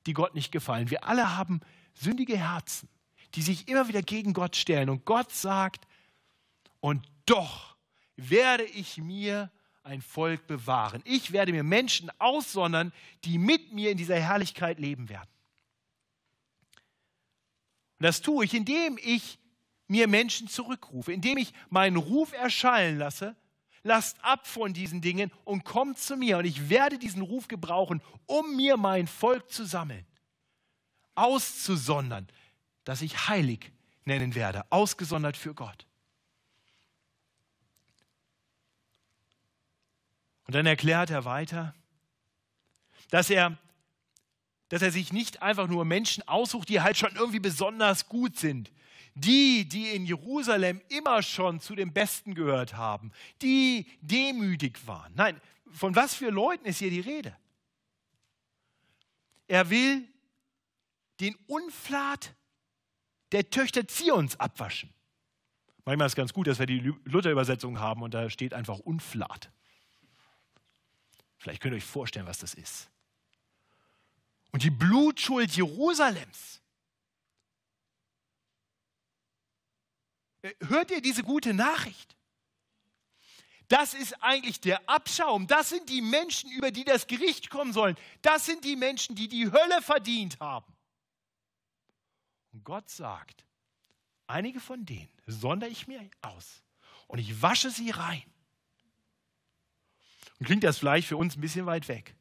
[0.06, 0.90] die Gott nicht gefallen.
[0.90, 1.60] Wir alle haben
[1.94, 2.88] sündige Herzen,
[3.34, 4.88] die sich immer wieder gegen Gott stellen.
[4.88, 5.86] Und Gott sagt,
[6.80, 7.76] und doch
[8.16, 9.50] werde ich mir
[9.84, 11.02] ein Volk bewahren.
[11.04, 12.92] Ich werde mir Menschen aussondern,
[13.24, 15.28] die mit mir in dieser Herrlichkeit leben werden.
[17.98, 19.38] Und das tue ich, indem ich
[19.88, 23.36] mir Menschen zurückrufe, indem ich meinen Ruf erschallen lasse.
[23.84, 26.38] Lasst ab von diesen Dingen und kommt zu mir.
[26.38, 30.06] Und ich werde diesen Ruf gebrauchen, um mir mein Volk zu sammeln,
[31.14, 32.28] auszusondern,
[32.84, 33.72] das ich heilig
[34.04, 35.86] nennen werde, ausgesondert für Gott.
[40.52, 41.74] Und dann erklärt er weiter,
[43.08, 43.56] dass er,
[44.68, 48.70] dass er sich nicht einfach nur Menschen aussucht, die halt schon irgendwie besonders gut sind.
[49.14, 55.10] Die, die in Jerusalem immer schon zu den Besten gehört haben, die demütig waren.
[55.14, 57.34] Nein, von was für Leuten ist hier die Rede?
[59.48, 60.06] Er will
[61.20, 62.34] den Unflat
[63.32, 64.92] der Töchter Zions abwaschen.
[65.86, 69.50] Manchmal ist es ganz gut, dass wir die Luther-Übersetzung haben und da steht einfach Unflat.
[71.42, 72.88] Vielleicht könnt ihr euch vorstellen, was das ist.
[74.52, 76.60] Und die Blutschuld Jerusalems.
[80.42, 82.16] Äh, hört ihr diese gute Nachricht?
[83.66, 85.48] Das ist eigentlich der Abschaum.
[85.48, 87.96] Das sind die Menschen, über die das Gericht kommen sollen.
[88.20, 90.72] Das sind die Menschen, die die Hölle verdient haben.
[92.52, 93.44] Und Gott sagt,
[94.28, 96.62] einige von denen sondere ich mir aus
[97.08, 98.31] und ich wasche sie rein.
[100.42, 102.16] Und klingt das vielleicht für uns ein bisschen weit weg.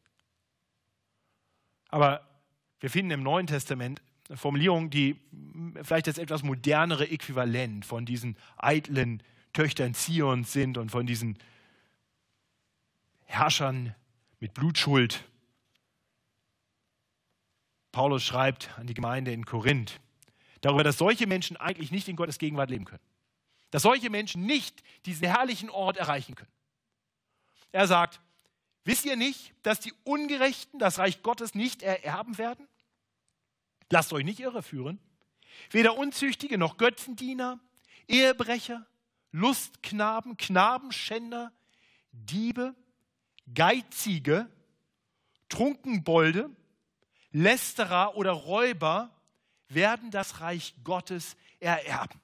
[1.90, 2.22] Aber
[2.80, 5.20] wir finden im Neuen Testament eine Formulierung, die
[5.82, 11.40] vielleicht das etwas modernere Äquivalent von diesen eitlen Töchtern Zions sind und von diesen
[13.26, 13.96] Herrschern
[14.40, 15.24] mit Blutschuld.
[17.92, 20.00] Paulus schreibt an die Gemeinde in Korinth
[20.62, 23.02] darüber, dass solche Menschen eigentlich nicht in Gottes Gegenwart leben können.
[23.72, 26.52] Dass solche Menschen nicht diesen herrlichen Ort erreichen können.
[27.72, 28.22] Er sagt,
[28.84, 32.68] wisst ihr nicht, dass die Ungerechten das Reich Gottes nicht ererben werden?
[33.90, 35.00] Lasst euch nicht irreführen.
[35.70, 37.60] Weder Unzüchtige noch Götzendiener,
[38.08, 38.86] Ehebrecher,
[39.32, 41.52] Lustknaben, Knabenschänder,
[42.12, 42.76] Diebe,
[43.54, 44.50] Geizige,
[45.50, 46.50] Trunkenbolde,
[47.32, 49.14] Lästerer oder Räuber
[49.68, 52.20] werden das Reich Gottes ererben.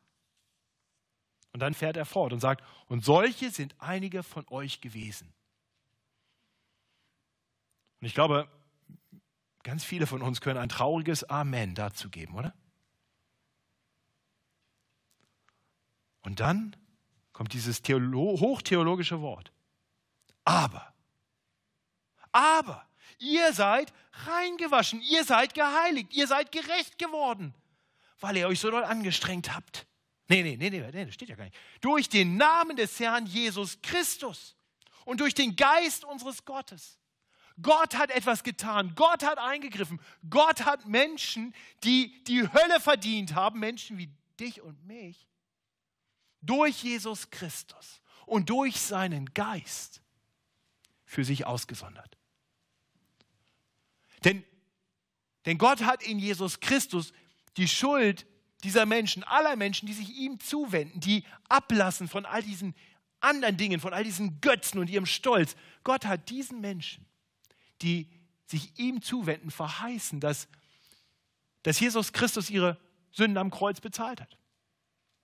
[1.53, 5.33] Und dann fährt er fort und sagt, und solche sind einige von euch gewesen.
[7.99, 8.47] Und ich glaube,
[9.63, 12.53] ganz viele von uns können ein trauriges Amen dazu geben, oder?
[16.21, 16.75] Und dann
[17.33, 19.51] kommt dieses Theolo hochtheologische Wort.
[20.43, 20.93] Aber,
[22.31, 22.87] aber,
[23.19, 27.53] ihr seid reingewaschen, ihr seid geheiligt, ihr seid gerecht geworden,
[28.19, 29.87] weil ihr euch so doll angestrengt habt.
[30.29, 31.57] Nee, nee, nee, nee, nee, das steht ja gar nicht.
[31.81, 34.55] Durch den Namen des Herrn Jesus Christus
[35.05, 36.99] und durch den Geist unseres Gottes.
[37.61, 38.93] Gott hat etwas getan.
[38.95, 39.99] Gott hat eingegriffen.
[40.29, 45.27] Gott hat Menschen, die die Hölle verdient haben, Menschen wie dich und mich,
[46.41, 50.01] durch Jesus Christus und durch seinen Geist
[51.05, 52.17] für sich ausgesondert.
[54.23, 54.43] Denn,
[55.45, 57.13] denn Gott hat in Jesus Christus
[57.55, 58.27] die Schuld
[58.63, 62.75] dieser Menschen, aller Menschen, die sich ihm zuwenden, die ablassen von all diesen
[63.19, 65.55] anderen Dingen, von all diesen Götzen und ihrem Stolz.
[65.83, 67.05] Gott hat diesen Menschen,
[67.81, 68.09] die
[68.45, 70.47] sich ihm zuwenden, verheißen, dass,
[71.63, 72.77] dass Jesus Christus ihre
[73.11, 74.37] Sünden am Kreuz bezahlt hat.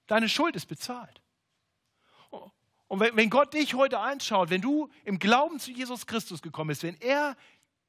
[0.07, 1.21] Deine Schuld ist bezahlt.
[2.87, 6.83] Und wenn, Gott dich heute anschaut, wenn du im Glauben zu Jesus Christus gekommen bist,
[6.83, 7.35] wenn er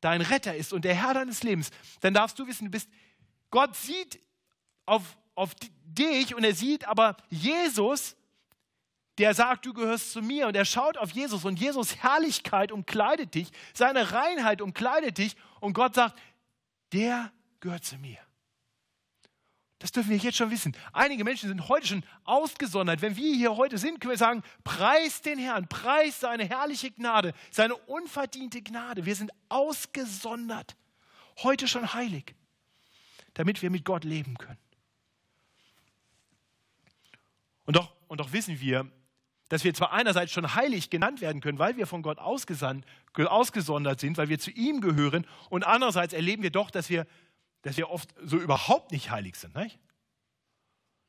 [0.00, 2.88] dein Retter ist und der Herr deines Lebens, dann darfst du wissen, du bist,
[3.50, 4.18] Gott sieht
[4.87, 5.03] auf,
[5.35, 8.16] auf dich und er sieht aber Jesus,
[9.18, 13.35] der sagt, du gehörst zu mir und er schaut auf Jesus und Jesus Herrlichkeit umkleidet
[13.35, 16.18] dich, seine Reinheit umkleidet dich und Gott sagt,
[16.92, 18.18] der gehört zu mir.
[19.79, 20.74] Das dürfen wir jetzt schon wissen.
[20.92, 23.03] Einige Menschen sind heute schon ausgesondert.
[23.03, 27.35] Wenn wir hier heute sind, können wir sagen, preis den Herrn, preis seine herrliche Gnade,
[27.50, 29.05] seine unverdiente Gnade.
[29.05, 30.74] Wir sind ausgesondert,
[31.42, 32.35] heute schon heilig,
[33.35, 34.59] damit wir mit Gott leben können.
[37.66, 38.90] Und doch, und doch wissen wir,
[39.54, 44.16] dass wir zwar einerseits schon heilig genannt werden können, weil wir von Gott ausgesondert sind,
[44.16, 47.06] weil wir zu ihm gehören, und andererseits erleben wir doch, dass wir
[47.64, 49.54] dass wir oft so überhaupt nicht heilig sind.
[49.56, 49.78] Nicht?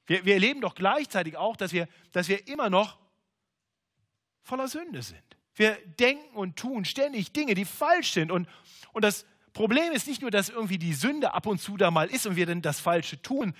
[0.06, 2.98] Wir, wir erleben doch gleichzeitig auch, dass wir, dass wir immer noch
[4.42, 5.22] voller Sünde sind.
[5.54, 8.32] Wir denken und tun ständig Dinge, die falsch sind.
[8.32, 8.48] Und,
[8.94, 12.10] und das Problem ist nicht nur, dass irgendwie die Sünde ab und zu da mal
[12.10, 13.54] ist und wir dann das Falsche tun.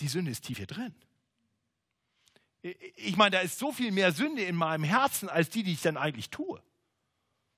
[0.00, 0.94] Die Sünde ist tief hier drin.
[2.62, 5.82] Ich meine, da ist so viel mehr Sünde in meinem Herzen als die, die ich
[5.82, 6.62] dann eigentlich tue.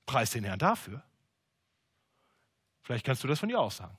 [0.07, 1.03] Preis den Herrn dafür.
[2.83, 3.97] Vielleicht kannst du das von dir auch sagen.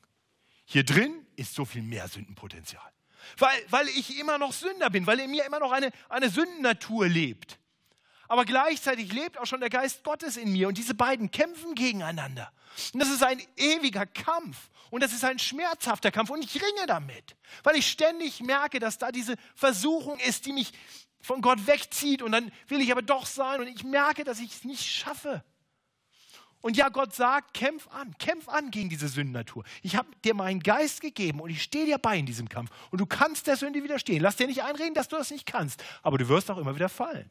[0.65, 2.81] Hier drin ist so viel mehr Sündenpotenzial.
[3.37, 7.07] Weil, weil ich immer noch Sünder bin, weil in mir immer noch eine, eine Sündennatur
[7.07, 7.59] lebt.
[8.34, 12.52] Aber gleichzeitig lebt auch schon der Geist Gottes in mir und diese beiden kämpfen gegeneinander.
[12.91, 16.88] Und das ist ein ewiger Kampf und das ist ein schmerzhafter Kampf und ich ringe
[16.88, 20.72] damit, weil ich ständig merke, dass da diese Versuchung ist, die mich
[21.22, 24.52] von Gott wegzieht und dann will ich aber doch sein und ich merke, dass ich
[24.52, 25.43] es nicht schaffe.
[26.62, 29.63] Und ja, Gott sagt, kämpf an, kämpf an gegen diese Sündennatur.
[29.84, 32.72] Ich habe dir meinen Geist gegeben und ich stehe dir bei in diesem Kampf.
[32.89, 34.24] Und du kannst der Sünde widerstehen.
[34.24, 35.84] Lass dir nicht einreden, dass du das nicht kannst.
[36.02, 37.30] Aber du wirst auch immer wieder fallen.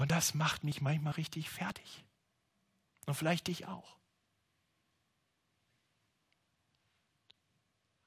[0.00, 2.06] Und das macht mich manchmal richtig fertig.
[3.04, 3.98] Und vielleicht dich auch.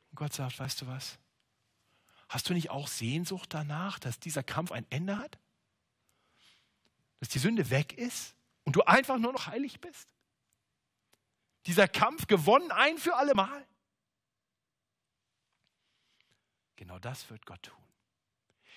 [0.10, 1.19] Und Gott sagt, weißt du was?
[2.29, 5.38] Hast du nicht auch Sehnsucht danach, dass dieser Kampf ein Ende hat?
[7.19, 10.15] dass die Sünde weg ist und du einfach nur noch heilig bist?
[11.67, 13.67] Dieser Kampf gewonnen ein für alle Mal?
[16.75, 17.84] Genau das wird Gott tun.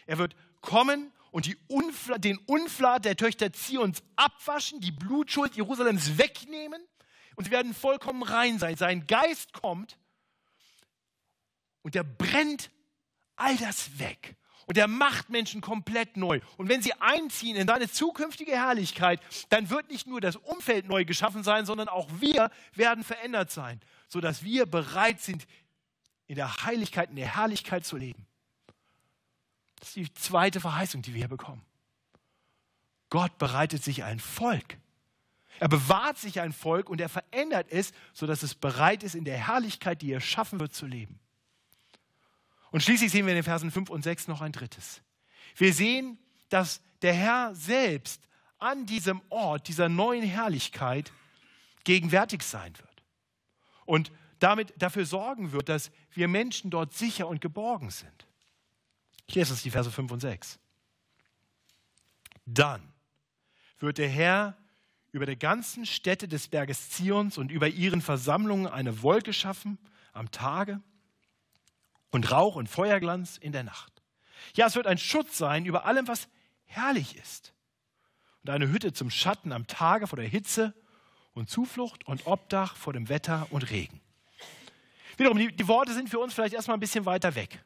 [0.05, 6.83] Er wird kommen und Unfla den Unflat der Töchter Zions abwaschen, die Blutschuld Jerusalems wegnehmen
[7.35, 8.75] und sie werden vollkommen rein sein.
[8.77, 9.99] Sein Geist kommt
[11.83, 12.71] und er brennt
[13.37, 16.41] all das weg und er macht Menschen komplett neu.
[16.57, 19.21] Und wenn sie einziehen in seine zukünftige Herrlichkeit,
[19.51, 23.83] dann wird nicht nur das Umfeld neu geschaffen sein, sondern auch wir werden verändert sein,
[24.09, 25.47] sodass wir bereit sind,
[26.29, 28.27] in der Heiligkeit, in der Herrlichkeit zu leben.
[29.79, 31.65] Das ist die zweite Verheißung, die wir hier bekommen.
[33.11, 34.79] Gott bereitet sich ein Volk.
[35.59, 39.39] Er bewahrt sich ein Volk und er verändert es, sodass es bereit ist, in der
[39.39, 41.19] Herrlichkeit, die er schaffen wird, zu leben.
[42.71, 45.03] Und schließlich sehen wir in den Versen 5 und 6 noch ein drittes.
[45.55, 48.23] Wir sehen, dass der Herr selbst
[48.59, 51.13] an diesem Ort, dieser neuen Herrlichkeit,
[51.85, 53.03] gegenwärtig sein wird.
[53.85, 58.27] Und damit dafür sorgen wird, dass wir Menschen dort sicher und geborgen sind.
[59.27, 60.59] Ich lese uns die Verse 5 und 6.
[62.47, 62.93] Dann
[63.79, 64.57] wird der Herr
[65.13, 69.79] über der ganzen Stätte des Berges Zions und über ihren Versammlungen eine Wolke schaffen
[70.13, 70.81] am Tage
[72.11, 74.03] und Rauch und Feuerglanz in der Nacht.
[74.55, 76.29] Ja, es wird ein Schutz sein über allem, was
[76.65, 77.53] herrlich ist.
[78.43, 80.75] Und eine Hütte zum Schatten am Tage vor der Hitze
[81.33, 84.01] und Zuflucht und Obdach vor dem Wetter und Regen.
[85.17, 87.65] Wiederum, die, die Worte sind für uns vielleicht erstmal ein bisschen weiter weg.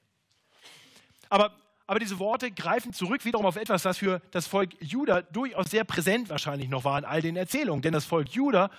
[1.30, 5.70] Aber, aber diese Worte greifen zurück wiederum auf etwas, was für das Volk Juda durchaus
[5.70, 7.80] sehr präsent wahrscheinlich noch war in all den Erzählungen.
[7.80, 8.70] Denn das Volk Juda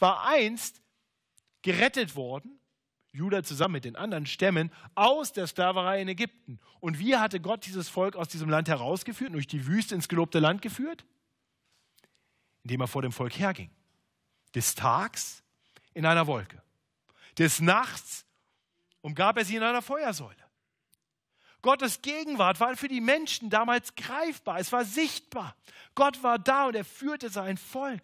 [0.00, 0.82] war einst
[1.62, 2.58] gerettet worden,
[3.12, 6.58] Juda zusammen mit den anderen Stämmen, aus der Sklaverei in Ägypten.
[6.80, 10.40] Und wie hatte Gott dieses Volk aus diesem Land herausgeführt, durch die Wüste ins gelobte
[10.40, 11.04] Land geführt?
[12.64, 13.70] Indem er vor dem Volk herging.
[14.54, 15.44] Des Tags
[15.94, 16.60] in einer Wolke
[17.40, 18.26] des Nachts
[19.00, 20.36] umgab er sie in einer Feuersäule.
[21.62, 25.56] Gottes Gegenwart war für die Menschen damals greifbar, es war sichtbar.
[25.94, 28.02] Gott war da und er führte sein Volk.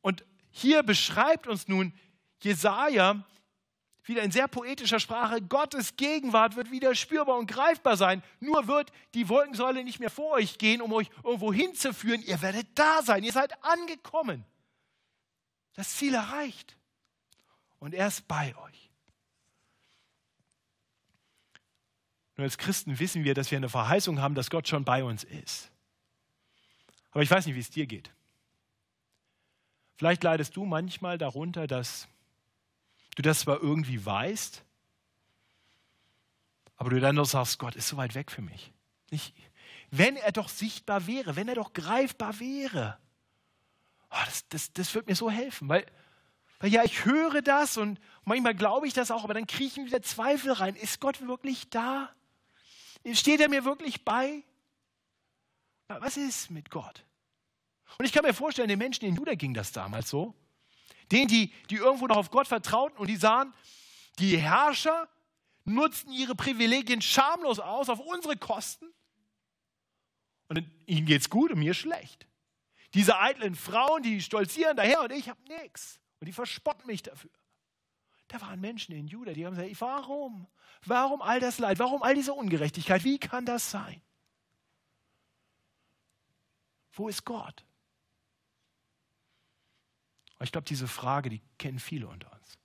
[0.00, 1.92] Und hier beschreibt uns nun
[2.40, 3.24] Jesaja
[4.04, 8.20] wieder in sehr poetischer Sprache, Gottes Gegenwart wird wieder spürbar und greifbar sein.
[8.40, 12.20] Nur wird die Wolkensäule nicht mehr vor euch gehen, um euch irgendwo hinzuführen.
[12.22, 14.44] Ihr werdet da sein, ihr seid angekommen
[15.74, 16.76] das Ziel erreicht.
[17.78, 18.81] Und er ist bei euch.
[22.36, 25.24] Nur als Christen wissen wir, dass wir eine Verheißung haben, dass Gott schon bei uns
[25.24, 25.70] ist.
[27.10, 28.10] Aber ich weiß nicht, wie es dir geht.
[29.96, 32.08] Vielleicht leidest du manchmal darunter, dass
[33.14, 34.64] du das zwar irgendwie weißt,
[36.76, 38.72] aber du dann doch sagst, Gott ist so weit weg für mich.
[39.10, 39.34] Ich,
[39.90, 42.98] wenn er doch sichtbar wäre, wenn er doch greifbar wäre,
[44.10, 45.86] oh, das, das, das wird mir so helfen, weil,
[46.58, 50.02] weil ja, ich höre das und manchmal glaube ich das auch, aber dann kriechen wieder
[50.02, 50.74] Zweifel rein.
[50.74, 52.10] Ist Gott wirklich da?
[53.12, 54.44] Steht er mir wirklich bei?
[55.88, 57.04] Was ist mit Gott?
[57.98, 60.34] Und ich kann mir vorstellen, den Menschen in Juda ging das damals so.
[61.10, 63.52] Denen, die, die irgendwo noch auf Gott vertrauten und die sahen,
[64.18, 65.08] die Herrscher
[65.64, 68.86] nutzten ihre Privilegien schamlos aus auf unsere Kosten.
[70.48, 72.26] Und ihnen geht es gut und mir schlecht.
[72.94, 76.00] Diese eitlen Frauen, die stolzieren daher und ich habe nichts.
[76.20, 77.30] Und die verspotten mich dafür.
[78.32, 80.46] Da waren Menschen in Juda, die haben gesagt, warum?
[80.86, 81.78] Warum all das Leid?
[81.78, 83.04] Warum all diese Ungerechtigkeit?
[83.04, 84.00] Wie kann das sein?
[86.94, 87.62] Wo ist Gott?
[90.40, 92.58] Ich glaube, diese Frage, die kennen viele unter uns.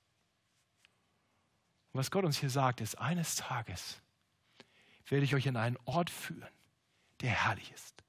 [1.92, 4.02] Und was Gott uns hier sagt, ist, eines Tages
[5.08, 6.48] werde ich euch in einen Ort führen,
[7.20, 8.06] der herrlich ist.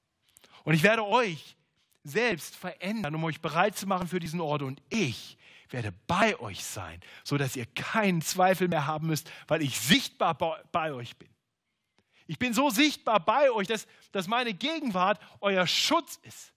[0.62, 1.56] Und ich werde euch
[2.04, 4.62] selbst verändern, um euch bereit zu machen für diesen Ort.
[4.62, 5.37] Und ich
[5.70, 10.34] werde bei euch sein, sodass ihr keinen Zweifel mehr haben müsst, weil ich sichtbar
[10.72, 11.28] bei euch bin.
[12.26, 16.52] Ich bin so sichtbar bei euch, dass, dass meine Gegenwart euer Schutz ist.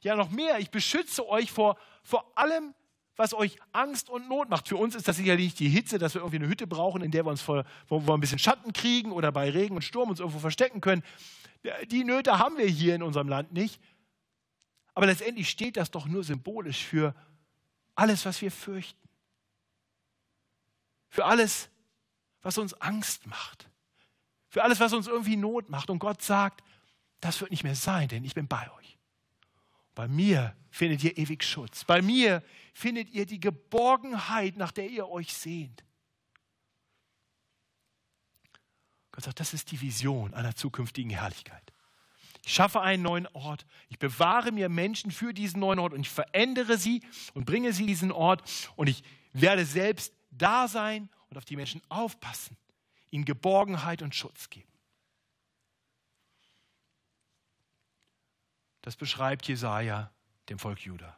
[0.00, 2.74] Ja, noch mehr, ich beschütze euch vor, vor allem,
[3.14, 4.68] was euch Angst und Not macht.
[4.68, 7.24] Für uns ist das sicherlich die Hitze, dass wir irgendwie eine Hütte brauchen, in der
[7.24, 10.18] wir uns vor, wo wir ein bisschen Schatten kriegen oder bei Regen und Sturm uns
[10.18, 11.04] irgendwo verstecken können.
[11.90, 13.80] Die Nöte haben wir hier in unserem Land nicht.
[14.94, 17.14] Aber letztendlich steht das doch nur symbolisch für
[17.94, 19.08] alles, was wir fürchten.
[21.08, 21.68] Für alles,
[22.40, 23.68] was uns Angst macht.
[24.48, 25.90] Für alles, was uns irgendwie Not macht.
[25.90, 26.62] Und Gott sagt,
[27.20, 28.98] das wird nicht mehr sein, denn ich bin bei euch.
[29.94, 31.84] Bei mir findet ihr ewig Schutz.
[31.84, 35.84] Bei mir findet ihr die Geborgenheit, nach der ihr euch sehnt.
[39.12, 41.71] Gott sagt, das ist die Vision einer zukünftigen Herrlichkeit.
[42.44, 43.66] Ich schaffe einen neuen Ort.
[43.88, 47.02] Ich bewahre mir Menschen für diesen neuen Ort und ich verändere sie
[47.34, 48.42] und bringe sie diesen Ort
[48.74, 52.56] und ich werde selbst da sein und auf die Menschen aufpassen,
[53.10, 54.68] ihnen Geborgenheit und Schutz geben.
[58.82, 60.10] Das beschreibt Jesaja
[60.48, 61.16] dem Volk Juda.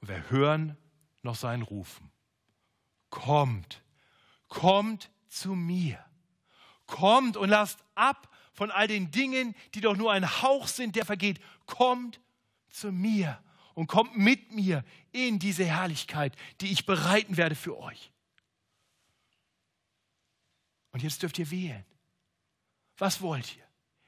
[0.00, 0.78] Und wir hören
[1.22, 2.10] noch seinen Rufen.
[3.10, 3.82] Kommt,
[4.48, 6.02] kommt zu mir.
[6.86, 11.04] Kommt und lasst ab von all den Dingen, die doch nur ein Hauch sind, der
[11.04, 11.40] vergeht.
[11.66, 12.20] Kommt
[12.70, 13.42] zu mir
[13.74, 18.12] und kommt mit mir in diese Herrlichkeit, die ich bereiten werde für euch.
[20.92, 21.84] Und jetzt dürft ihr wählen.
[22.96, 23.64] Was wollt ihr?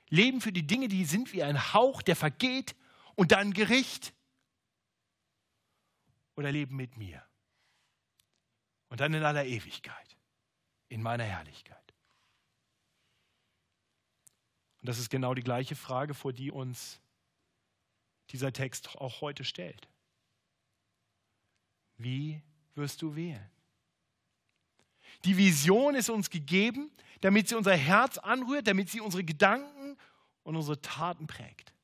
[0.09, 2.77] Leben für die Dinge, die sind wie ein Hauch, der vergeht
[3.17, 4.15] und dann Gericht?
[6.37, 7.25] Oder leben mit mir?
[8.89, 10.17] Und dann in aller Ewigkeit,
[10.89, 11.86] in meiner Herrlichkeit.
[14.87, 17.01] Und das ist genau die gleiche Frage, vor die uns
[18.31, 19.89] dieser Text auch heute stellt.
[21.97, 22.41] Wie
[22.77, 23.51] wirst du wählen?
[25.25, 29.99] Die Vision ist uns gegeben, damit sie unser Herz anrührt, damit sie unsere Gedanken
[30.45, 31.75] und unsere Taten prägt.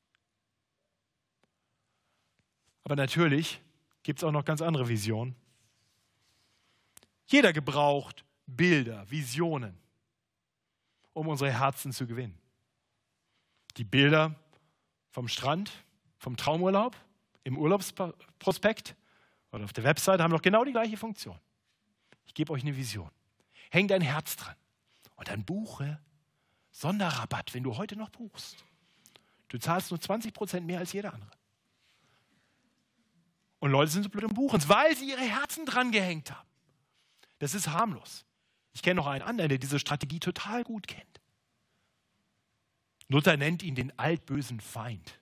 [2.85, 3.59] Aber natürlich
[4.03, 5.35] gibt es auch noch ganz andere Visionen.
[7.25, 9.77] Jeder gebraucht Bilder, Visionen,
[11.11, 12.39] um unsere Herzen zu gewinnen.
[13.77, 14.35] Die Bilder
[15.09, 15.71] vom Strand,
[16.17, 16.95] vom Traumurlaub,
[17.43, 18.95] im Urlaubsprospekt
[19.51, 21.37] oder auf der Website haben doch genau die gleiche Funktion.
[22.25, 23.09] Ich gebe euch eine Vision.
[23.69, 24.55] Häng dein Herz dran
[25.15, 25.99] und dann buche
[26.71, 28.63] Sonderrabatt, wenn du heute noch buchst.
[29.49, 31.31] Du zahlst nur 20 Prozent mehr als jeder andere.
[33.59, 36.49] Und Leute sind so blöd im Buchen, weil sie ihre Herzen dran gehängt haben.
[37.39, 38.25] Das ist harmlos.
[38.73, 41.12] Ich kenne noch einen anderen, der diese Strategie total gut kennt.
[43.13, 45.19] Luther nennt ihn den altbösen Feind.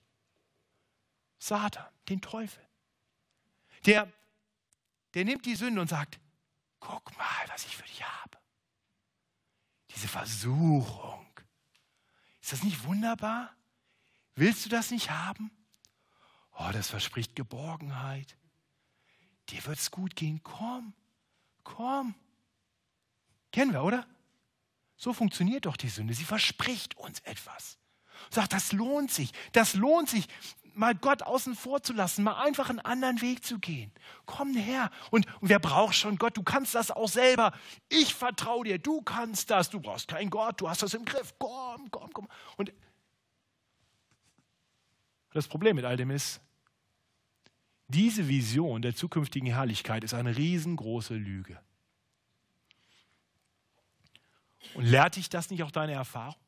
[1.38, 2.66] Satan, den Teufel.
[3.84, 4.10] Der,
[5.12, 6.18] der nimmt die Sünde und sagt,
[6.80, 8.38] guck mal, was ich für dich habe.
[9.90, 11.26] Diese Versuchung.
[12.40, 13.54] Ist das nicht wunderbar?
[14.36, 15.50] Willst du das nicht haben?
[16.52, 18.38] Oh, das verspricht Geborgenheit.
[19.50, 20.42] Dir wird es gut gehen.
[20.42, 20.94] Komm,
[21.62, 22.14] komm.
[23.50, 24.06] Kennen wir, oder?
[24.96, 26.14] So funktioniert doch die Sünde.
[26.14, 27.76] Sie verspricht uns etwas.
[28.30, 29.32] Sagt, das lohnt sich.
[29.52, 30.26] Das lohnt sich,
[30.74, 33.92] mal Gott außen vor zu lassen, mal einfach einen anderen Weg zu gehen.
[34.26, 34.90] Komm her.
[35.10, 36.36] Und, und wer braucht schon Gott?
[36.36, 37.52] Du kannst das auch selber.
[37.88, 38.78] Ich vertraue dir.
[38.78, 39.70] Du kannst das.
[39.70, 40.60] Du brauchst keinen Gott.
[40.60, 41.34] Du hast das im Griff.
[41.38, 42.28] Komm, komm, komm.
[42.56, 42.72] Und
[45.32, 46.40] das Problem mit all dem ist,
[47.88, 51.60] diese Vision der zukünftigen Herrlichkeit ist eine riesengroße Lüge.
[54.74, 56.41] Und lehrt dich das nicht auch deine Erfahrung?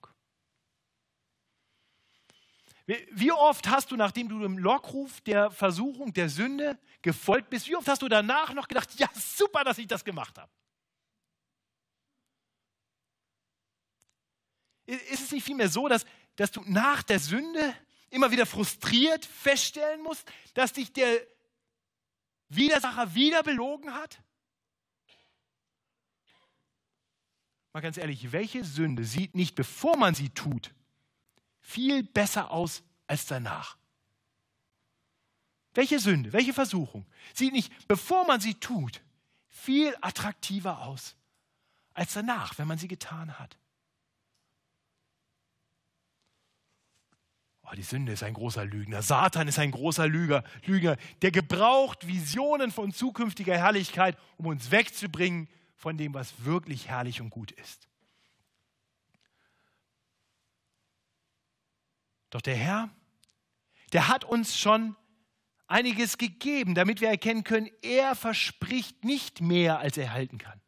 [2.87, 7.77] Wie oft hast du, nachdem du dem Lockruf der Versuchung, der Sünde gefolgt bist, wie
[7.77, 10.51] oft hast du danach noch gedacht, ja, super, dass ich das gemacht habe?
[14.87, 16.05] Ist es nicht vielmehr so, dass,
[16.37, 17.75] dass du nach der Sünde
[18.11, 21.27] immer wieder frustriert feststellen musst, dass dich der
[22.51, 24.23] Widersacher wieder belogen hat?
[27.73, 30.75] Mal ganz ehrlich, welche Sünde sieht nicht, bevor man sie tut,
[31.65, 33.79] viel besser aus als danach.
[35.73, 39.03] Welche Sünde, welche Versuchung sieht nicht, bevor man sie tut,
[39.49, 41.17] viel attraktiver aus
[41.95, 43.57] als danach, wenn man sie getan hat.
[47.63, 49.01] Oh, die Sünde ist ein großer Lügner.
[49.01, 55.49] Satan ist ein großer Lüger, Lügner, der gebraucht Visionen von zukünftiger Herrlichkeit, um uns wegzubringen
[55.77, 57.89] von dem, was wirklich herrlich und gut ist.
[62.35, 62.91] Doch der Herr,
[63.93, 64.97] der hat uns schon
[65.69, 70.61] einiges gegeben, damit wir erkennen können, er verspricht nicht mehr, als er halten kann.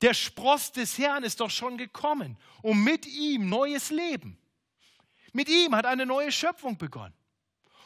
[0.00, 4.38] Der Spross des Herrn ist doch schon gekommen, um mit ihm neues Leben.
[5.32, 7.14] Mit ihm hat eine neue Schöpfung begonnen.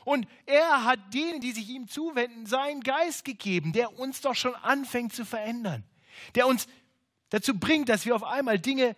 [0.04, 4.54] Und er hat denen, die sich ihm zuwenden, seinen Geist gegeben, der uns doch schon
[4.56, 5.84] anfängt zu verändern.
[6.34, 6.68] Der uns
[7.30, 8.94] dazu bringt, dass wir auf einmal Dinge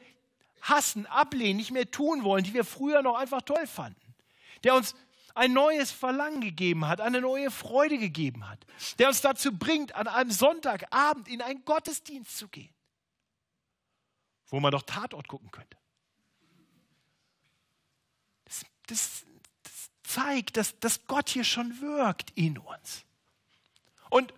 [0.63, 4.15] hassen, ablehnen, nicht mehr tun wollen, die wir früher noch einfach toll fanden.
[4.65, 4.95] Der uns
[5.35, 8.67] ein neues Verlangen gegeben hat, eine neue Freude gegeben hat.
[8.99, 12.75] Der uns dazu bringt, an einem Sonntagabend in einen Gottesdienst zu gehen,
[14.49, 15.77] wo man doch Tatort gucken könnte.
[18.45, 19.27] Das, das,
[19.63, 23.05] das zeigt, dass, dass Gott hier schon wirkt in uns.
[24.11, 24.35] Und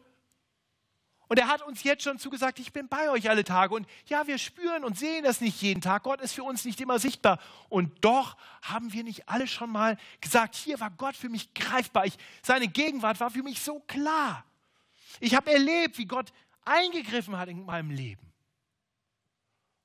[1.31, 3.73] und er hat uns jetzt schon zugesagt, ich bin bei euch alle Tage.
[3.73, 6.03] Und ja, wir spüren und sehen das nicht jeden Tag.
[6.03, 7.39] Gott ist für uns nicht immer sichtbar.
[7.69, 12.05] Und doch haben wir nicht alle schon mal gesagt, hier war Gott für mich greifbar.
[12.05, 14.45] Ich, seine Gegenwart war für mich so klar.
[15.21, 16.33] Ich habe erlebt, wie Gott
[16.65, 18.33] eingegriffen hat in meinem Leben.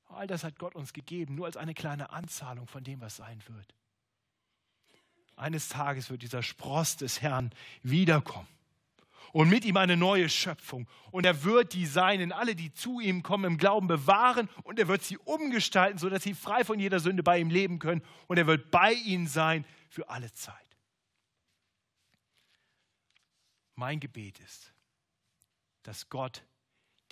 [0.08, 3.40] All das hat Gott uns gegeben, nur als eine kleine Anzahlung von dem, was sein
[3.46, 3.72] wird.
[5.36, 7.52] Eines Tages wird dieser Spross des Herrn
[7.84, 8.48] wiederkommen
[9.32, 10.88] und mit ihm eine neue Schöpfung.
[11.10, 14.88] Und er wird die Seinen, alle, die zu ihm kommen, im Glauben bewahren und er
[14.88, 18.02] wird sie umgestalten, sodass sie frei von jeder Sünde bei ihm leben können.
[18.26, 20.54] Und er wird bei ihnen sein für alle Zeit.
[23.74, 24.72] Mein Gebet ist,
[25.82, 26.42] dass Gott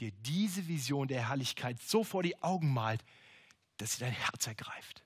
[0.01, 3.05] dir diese Vision der Herrlichkeit so vor die Augen malt,
[3.77, 5.05] dass sie dein Herz ergreift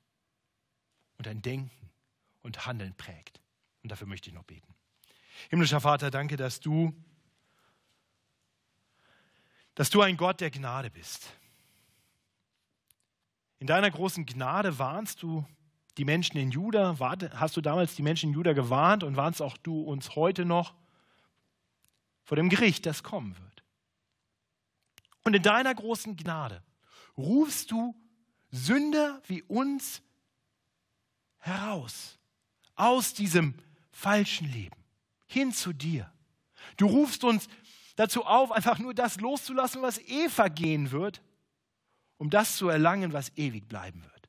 [1.16, 1.90] und dein Denken
[2.42, 3.40] und Handeln prägt.
[3.82, 4.77] Und dafür möchte ich noch beten.
[5.50, 6.92] Himmlischer Vater, danke, dass du
[9.78, 11.32] dass du ein Gott der Gnade bist.
[13.60, 15.46] In deiner großen Gnade warnst du
[15.98, 16.96] die Menschen in Juda,
[17.34, 20.74] hast du damals die Menschen in Juda gewarnt und warnst auch du uns heute noch
[22.24, 23.62] vor dem Gericht, das kommen wird.
[25.22, 26.60] Und in deiner großen Gnade
[27.16, 27.94] rufst du
[28.50, 30.02] Sünder wie uns
[31.38, 32.18] heraus
[32.74, 33.54] aus diesem
[33.92, 34.77] falschen Leben
[35.28, 36.12] hin zu dir.
[36.76, 37.48] Du rufst uns
[37.96, 41.22] dazu auf, einfach nur das loszulassen, was eh vergehen wird,
[42.16, 44.28] um das zu erlangen, was ewig bleiben wird.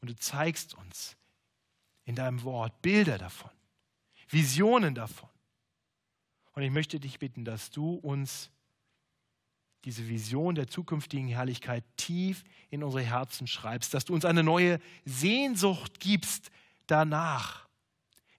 [0.00, 1.16] Und du zeigst uns
[2.04, 3.50] in deinem Wort Bilder davon,
[4.28, 5.28] Visionen davon.
[6.52, 8.50] Und ich möchte dich bitten, dass du uns
[9.84, 14.80] diese Vision der zukünftigen Herrlichkeit tief in unsere Herzen schreibst, dass du uns eine neue
[15.04, 16.50] Sehnsucht gibst
[16.86, 17.67] danach,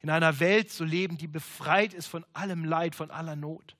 [0.01, 3.75] in einer Welt zu leben, die befreit ist von allem Leid, von aller Not.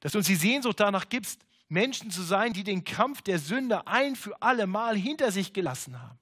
[0.00, 3.86] Dass du uns die Sehnsucht danach gibst, Menschen zu sein, die den Kampf der Sünde
[3.86, 6.18] ein für alle Mal hinter sich gelassen haben.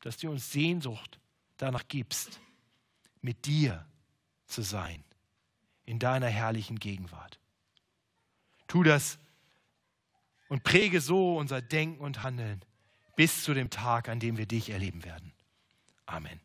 [0.00, 1.20] Dass du uns Sehnsucht
[1.58, 2.40] danach gibst,
[3.20, 3.86] mit dir
[4.46, 5.04] zu sein,
[5.84, 7.38] in deiner herrlichen Gegenwart.
[8.66, 9.18] Tu das
[10.48, 12.64] und präge so unser Denken und Handeln
[13.14, 15.32] bis zu dem Tag, an dem wir dich erleben werden.
[16.12, 16.40] Amen.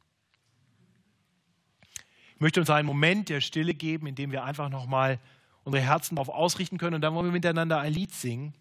[2.36, 5.20] Ich möchte uns einen Moment der Stille geben, in dem wir einfach nochmal
[5.63, 6.95] unsere Herzen darauf ausrichten können.
[6.95, 8.53] Und dann wollen wir miteinander ein Lied singen,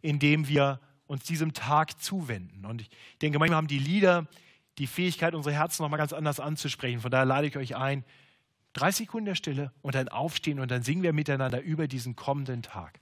[0.00, 2.66] in dem wir uns diesem Tag zuwenden.
[2.66, 2.90] Und ich
[3.20, 4.28] denke, manchmal haben die Lieder
[4.78, 7.00] die Fähigkeit, unsere Herzen nochmal ganz anders anzusprechen.
[7.00, 8.04] Von daher lade ich euch ein,
[8.74, 12.62] drei Sekunden der Stille und dann aufstehen und dann singen wir miteinander über diesen kommenden
[12.62, 13.00] Tag.